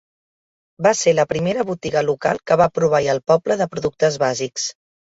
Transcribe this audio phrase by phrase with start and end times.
[0.87, 4.71] Va ser la primera botiga local que va proveir el poble de productes bàsics.